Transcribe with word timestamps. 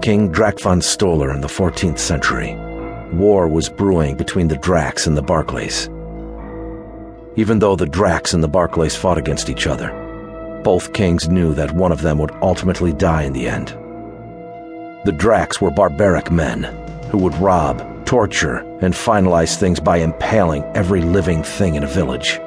King 0.00 0.30
Drac 0.30 0.60
von 0.60 0.80
Stoller 0.80 1.32
in 1.32 1.40
the 1.40 1.48
14th 1.48 1.98
century, 1.98 2.54
war 3.12 3.48
was 3.48 3.68
brewing 3.68 4.16
between 4.16 4.48
the 4.48 4.56
Dracs 4.56 5.06
and 5.06 5.16
the 5.16 5.22
Berclays. 5.22 5.88
Even 7.36 7.58
though 7.58 7.76
the 7.76 7.86
Dracs 7.86 8.32
and 8.34 8.42
the 8.42 8.48
Berclays 8.48 8.96
fought 8.96 9.18
against 9.18 9.50
each 9.50 9.66
other, 9.66 9.90
both 10.62 10.92
kings 10.92 11.28
knew 11.28 11.52
that 11.54 11.74
one 11.74 11.92
of 11.92 12.02
them 12.02 12.18
would 12.18 12.30
ultimately 12.42 12.92
die 12.92 13.22
in 13.22 13.32
the 13.32 13.48
end. 13.48 13.68
The 15.04 15.12
Dracs 15.12 15.60
were 15.60 15.70
barbaric 15.70 16.30
men 16.30 16.64
who 17.10 17.18
would 17.18 17.34
rob, 17.34 18.06
torture, 18.06 18.58
and 18.80 18.94
finalize 18.94 19.56
things 19.56 19.80
by 19.80 19.96
impaling 19.98 20.64
every 20.74 21.00
living 21.00 21.42
thing 21.42 21.74
in 21.74 21.82
a 21.82 21.88
village. 21.88 22.40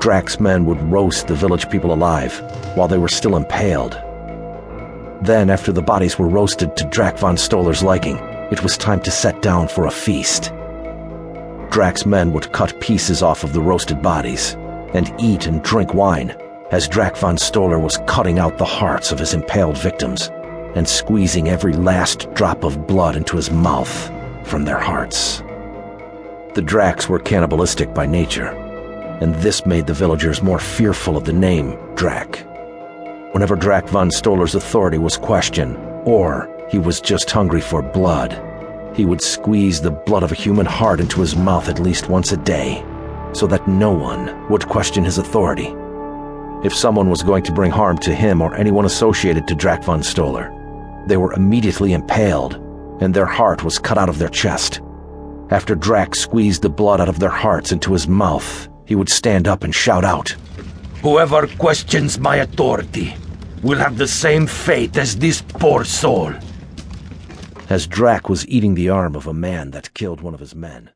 Drac's 0.00 0.40
men 0.40 0.64
would 0.66 0.80
roast 0.82 1.26
the 1.26 1.34
village 1.34 1.68
people 1.70 1.92
alive 1.92 2.40
while 2.76 2.88
they 2.88 2.98
were 2.98 3.08
still 3.08 3.36
impaled. 3.36 4.00
Then, 5.22 5.50
after 5.50 5.72
the 5.72 5.82
bodies 5.82 6.18
were 6.18 6.28
roasted 6.28 6.76
to 6.76 6.84
Drac 6.84 7.18
von 7.18 7.36
Stoller's 7.36 7.82
liking, 7.82 8.18
it 8.50 8.62
was 8.62 8.76
time 8.76 9.00
to 9.02 9.10
set 9.10 9.42
down 9.42 9.68
for 9.68 9.86
a 9.86 9.90
feast. 9.90 10.52
Drac's 11.70 12.06
men 12.06 12.32
would 12.32 12.52
cut 12.52 12.80
pieces 12.80 13.22
off 13.22 13.44
of 13.44 13.52
the 13.52 13.60
roasted 13.60 14.00
bodies 14.00 14.54
and 14.94 15.12
eat 15.18 15.46
and 15.46 15.62
drink 15.62 15.92
wine 15.92 16.34
as 16.70 16.88
Drac 16.88 17.16
von 17.16 17.36
Stoller 17.36 17.78
was 17.78 17.98
cutting 18.06 18.38
out 18.38 18.58
the 18.58 18.64
hearts 18.64 19.10
of 19.10 19.18
his 19.18 19.34
impaled 19.34 19.78
victims 19.78 20.30
and 20.74 20.88
squeezing 20.88 21.48
every 21.48 21.72
last 21.72 22.32
drop 22.34 22.62
of 22.62 22.86
blood 22.86 23.16
into 23.16 23.36
his 23.36 23.50
mouth 23.50 24.10
from 24.44 24.64
their 24.64 24.78
hearts. 24.78 25.38
The 26.54 26.62
Dracs 26.62 27.08
were 27.08 27.18
cannibalistic 27.18 27.92
by 27.94 28.06
nature, 28.06 28.48
and 29.20 29.34
this 29.36 29.66
made 29.66 29.86
the 29.86 29.94
villagers 29.94 30.42
more 30.42 30.58
fearful 30.58 31.16
of 31.16 31.24
the 31.24 31.32
name 31.32 31.78
Drac. 31.94 32.44
Whenever 33.32 33.56
Drac 33.56 33.86
von 33.88 34.10
Stoller's 34.10 34.54
authority 34.54 34.96
was 34.96 35.18
questioned, 35.18 35.76
or 36.06 36.48
he 36.70 36.78
was 36.78 36.98
just 36.98 37.30
hungry 37.30 37.60
for 37.60 37.82
blood, 37.82 38.32
he 38.96 39.04
would 39.04 39.20
squeeze 39.20 39.82
the 39.82 39.90
blood 39.90 40.22
of 40.22 40.32
a 40.32 40.36
human 40.36 40.64
heart 40.64 40.98
into 40.98 41.20
his 41.20 41.36
mouth 41.36 41.68
at 41.68 41.78
least 41.78 42.08
once 42.08 42.32
a 42.32 42.38
day, 42.38 42.82
so 43.32 43.46
that 43.46 43.68
no 43.68 43.92
one 43.92 44.48
would 44.48 44.66
question 44.66 45.04
his 45.04 45.18
authority. 45.18 45.74
If 46.64 46.74
someone 46.74 47.10
was 47.10 47.22
going 47.22 47.42
to 47.44 47.52
bring 47.52 47.70
harm 47.70 47.98
to 47.98 48.14
him 48.14 48.40
or 48.40 48.54
anyone 48.54 48.86
associated 48.86 49.46
to 49.46 49.54
Drac 49.54 49.84
von 49.84 50.02
Stoller, 50.02 50.50
they 51.06 51.18
were 51.18 51.34
immediately 51.34 51.92
impaled, 51.92 52.54
and 53.00 53.12
their 53.12 53.26
heart 53.26 53.62
was 53.62 53.78
cut 53.78 53.98
out 53.98 54.08
of 54.08 54.18
their 54.18 54.30
chest. 54.30 54.80
After 55.50 55.74
Drac 55.74 56.14
squeezed 56.14 56.62
the 56.62 56.70
blood 56.70 57.00
out 57.00 57.10
of 57.10 57.18
their 57.18 57.28
hearts 57.28 57.72
into 57.72 57.92
his 57.92 58.08
mouth, 58.08 58.68
he 58.86 58.94
would 58.94 59.10
stand 59.10 59.46
up 59.46 59.64
and 59.64 59.74
shout 59.74 60.04
out, 60.04 60.34
Whoever 61.02 61.46
questions 61.46 62.18
my 62.18 62.36
authority 62.36 63.14
will 63.62 63.78
have 63.78 63.98
the 63.98 64.08
same 64.08 64.46
fate 64.46 64.96
as 64.96 65.16
this 65.16 65.40
poor 65.42 65.84
soul 65.84 66.32
as 67.70 67.86
Drac 67.86 68.28
was 68.28 68.48
eating 68.48 68.74
the 68.74 68.88
arm 68.88 69.14
of 69.14 69.26
a 69.26 69.34
man 69.34 69.70
that 69.72 69.94
killed 69.94 70.20
one 70.20 70.34
of 70.34 70.40
his 70.40 70.54
men. 70.54 70.90